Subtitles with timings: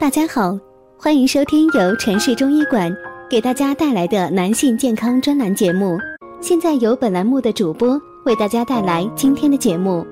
[0.00, 0.56] 大家好，
[0.96, 2.88] 欢迎收听由城市中医馆
[3.28, 5.98] 给大家带来的男性健康专栏节目。
[6.40, 10.06] 现在由本栏目的主播为大家带来今天的节目。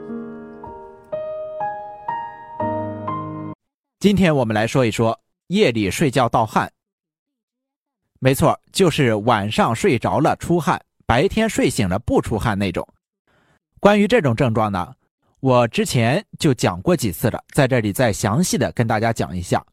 [4.00, 6.68] 今天我们来说一说夜里睡觉盗汗。
[8.18, 12.84] 没错，就是晚上睡着了出汗，白天睡醒了不出汗那种。
[13.78, 14.94] 关于这种症状呢？
[15.38, 19.64] 我之前就讲过几次了，在这里再详细的跟大家讲一下，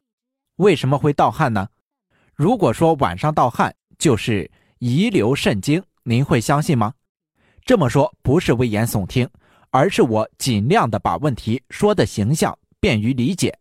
[0.56, 1.68] 为什么会盗汗呢？
[2.34, 6.94] 如果说晚上盗汗就是遗留肾精，您会相信吗？
[7.64, 9.28] 这么说不是危言耸听，
[9.70, 13.58] 而是我尽量的把问题说的形象，便于理解。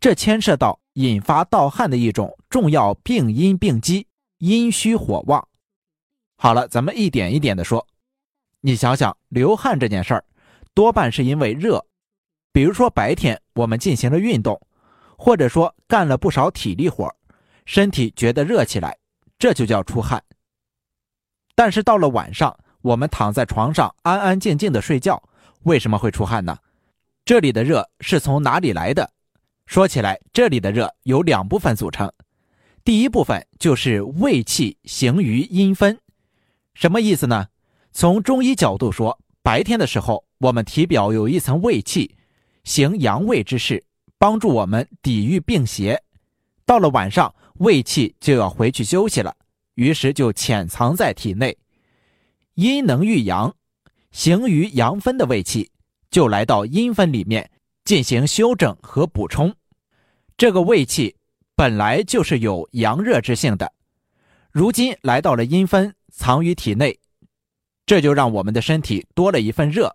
[0.00, 4.06] 这牵涉到引发盗汗的一种重要病因病机——
[4.38, 5.48] 阴虚火旺。
[6.36, 7.86] 好了，咱们一点一点的说。
[8.60, 10.24] 你想想，流汗这件事儿。
[10.74, 11.86] 多半是因为热，
[12.52, 14.60] 比如说白天我们进行了运动，
[15.16, 17.08] 或者说干了不少体力活，
[17.66, 18.96] 身体觉得热起来，
[19.38, 20.22] 这就叫出汗。
[21.54, 25.22] 但是到了晚上，我们躺在床上安安静静的睡觉，
[25.62, 26.58] 为什么会出汗呢？
[27.24, 29.10] 这里的热是从哪里来的？
[29.66, 32.12] 说起来，这里的热由两部分组成，
[32.84, 35.98] 第一部分就是胃气行于阴分，
[36.74, 37.48] 什么意思呢？
[37.92, 40.24] 从中医角度说，白天的时候。
[40.38, 42.16] 我们体表有一层胃气，
[42.64, 43.82] 行阳胃之事，
[44.24, 46.02] 帮助我们抵御病邪。
[46.64, 49.36] 到了晚上，胃气就要回去休息了，
[49.74, 51.54] 于是就潜藏在体内。
[52.54, 53.54] 阴能御阳，
[54.12, 55.70] 行于阳分的胃气
[56.10, 57.50] 就来到阴分里面
[57.84, 59.54] 进行修整和补充。
[60.38, 61.14] 这个胃气
[61.54, 63.70] 本来就是有阳热之性的，
[64.50, 66.98] 如今来到了阴分，藏于体内，
[67.84, 69.94] 这就让我们的身体多了一份热。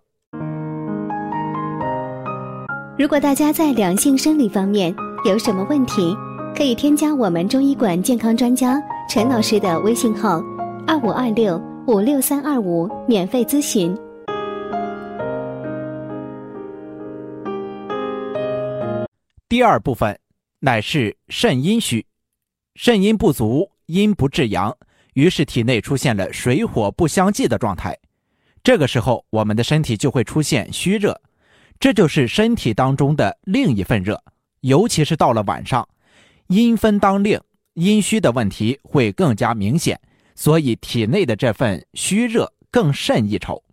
[3.00, 6.14] 如果大家在两性生理方面有什么问题，
[6.54, 10.38] 可以添加我们中医馆健康专家陈老师的微信号：
[10.86, 13.96] 二五二六五六三二五，免费咨询。
[19.48, 20.18] 第二部分
[20.58, 22.04] 乃是肾阴虚，
[22.74, 24.76] 肾阴不足，阴不至阳，
[25.14, 27.96] 于是体内出现了水火不相济的状态。
[28.62, 31.18] 这个时候，我们的身体就会出现虚热。
[31.80, 34.22] 这就是身体当中的另一份热，
[34.60, 35.88] 尤其是到了晚上，
[36.48, 37.40] 阴分当令，
[37.72, 39.98] 阴虚的问题会更加明显，
[40.34, 43.64] 所以体内的这份虚热更甚一筹。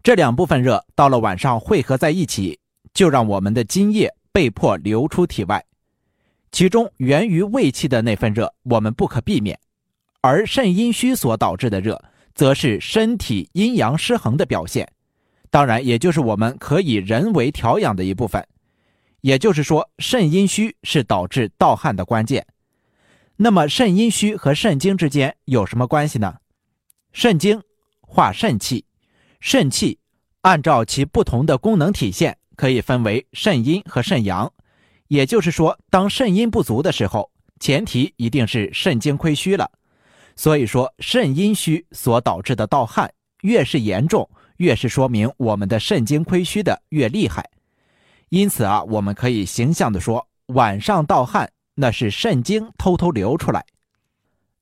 [0.00, 2.60] 这两部分热到了晚上汇合在一起，
[2.94, 5.64] 就让我们的津液被迫流出体外，
[6.52, 9.58] 其中源于胃气的那份热，我们不可避免，
[10.20, 12.00] 而肾阴虚所导致的热，
[12.32, 14.88] 则是身体阴阳失衡的表现。
[15.50, 18.46] 当然，也就是我们可以人为调养的一部分。
[19.20, 22.46] 也就是说，肾阴虚是导致盗汗的关键。
[23.36, 26.36] 那么，肾阴虚和肾精之间有什么关系呢？
[27.12, 27.60] 肾精
[28.00, 28.84] 化肾气，
[29.40, 29.98] 肾气
[30.42, 34.50] 按照其不同的功能体现，可以分为肾阴和肾阳。
[35.08, 39.70] 也就是说，当肾阴不足的时候，前提一定是肾精亏虚了。
[40.36, 43.12] 所以说，肾阴虚所导致的盗汗
[43.42, 44.30] 越是严重。
[44.60, 47.48] 越是说明我们的肾精亏虚的越厉害，
[48.28, 53.64] 因此啊，我们可以形象的说，晚上盗汗那是肾精偷偷流出来。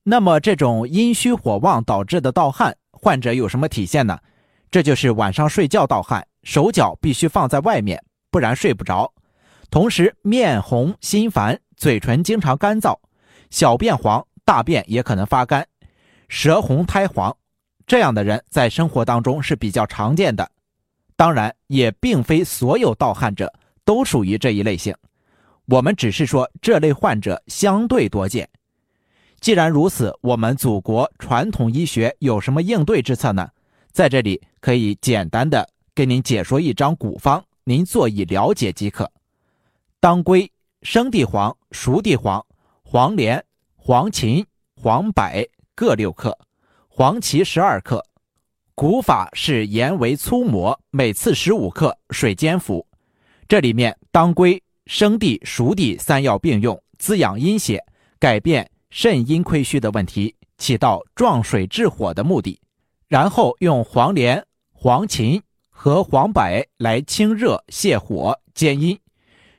[0.04, 4.16] 那么这种阴虚火旺导致的盗汗，患者有什么体现呢？
[4.70, 9.12] 这就是晚上睡觉盗汗，手脚必须放在外面，不然睡不着。
[9.68, 12.96] 同时面红心烦，嘴唇经常干燥，
[13.50, 15.66] 小便黄，大便也可能发干，
[16.28, 17.36] 舌红苔黄。
[17.88, 20.48] 这样的人在生活当中是比较常见的，
[21.16, 23.50] 当然也并非所有盗汗者
[23.82, 24.94] 都属于这一类型，
[25.64, 28.46] 我们只是说这类患者相对多见。
[29.40, 33.48] 既然如此，我们祖国传统医学有什么应对之策呢？
[33.90, 39.10] 在这里可以简单的给您解说一张古方，您做以了解即可。
[39.98, 40.50] 当归、
[40.82, 42.44] 生地黄、熟地黄、
[42.82, 43.42] 黄连、
[43.76, 44.44] 黄芩、
[44.76, 45.24] 黄柏
[45.74, 46.38] 各六克。
[46.98, 48.04] 黄芪十二克，
[48.74, 52.84] 古法是研为粗磨，每次十五克，水煎服。
[53.46, 57.80] 这里面当归、生地、熟地三药并用，滋养阴血，
[58.18, 62.60] 改变肾阴亏虚的问题，起到壮水治火的目的。
[63.06, 65.40] 然后用黄连、黄芩
[65.70, 66.42] 和黄柏
[66.78, 68.98] 来清热泻火兼阴，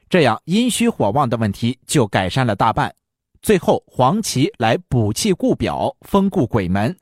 [0.10, 2.94] 这样阴虚火旺的问题就改善了大半。
[3.42, 6.94] 最后黄芪来补气固表，封固鬼门。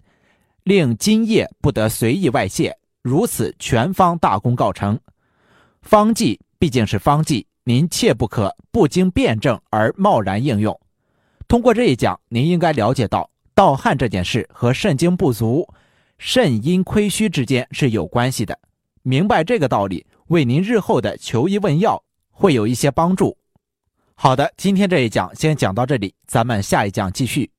[0.68, 5.00] 令津液不得随意外泄，如此全方大功告成。
[5.82, 10.78] 方剂毕竟是方剂，您切不可不经辩证而贸然应用。
[11.48, 15.66] 通过这一讲，您应该了解到盗汗这件事和肾精不足、
[16.18, 18.60] 肾阴亏虚之间是有关系的。
[19.04, 23.38] 明白这个道理，为您日后的求医问药会有一些帮助。
[24.16, 27.50] 好的，今天这一讲先讲到这里，咱们下一讲继续。